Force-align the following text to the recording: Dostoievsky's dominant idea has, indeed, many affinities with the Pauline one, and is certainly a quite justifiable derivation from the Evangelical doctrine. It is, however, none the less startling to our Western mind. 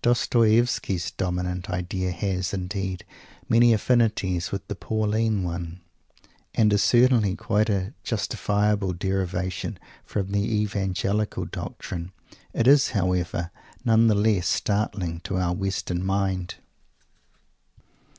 Dostoievsky's 0.00 1.10
dominant 1.10 1.68
idea 1.68 2.10
has, 2.10 2.54
indeed, 2.54 3.04
many 3.50 3.74
affinities 3.74 4.50
with 4.50 4.66
the 4.66 4.74
Pauline 4.74 5.42
one, 5.42 5.82
and 6.54 6.72
is 6.72 6.82
certainly 6.82 7.32
a 7.32 7.36
quite 7.36 7.92
justifiable 8.02 8.94
derivation 8.94 9.78
from 10.02 10.32
the 10.32 10.42
Evangelical 10.62 11.44
doctrine. 11.44 12.12
It 12.54 12.66
is, 12.66 12.92
however, 12.92 13.50
none 13.84 14.06
the 14.06 14.14
less 14.14 14.48
startling 14.48 15.20
to 15.24 15.36
our 15.36 15.52
Western 15.52 16.02
mind. 16.02 16.54